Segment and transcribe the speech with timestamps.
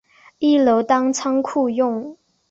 [0.39, 2.17] 一楼当仓库用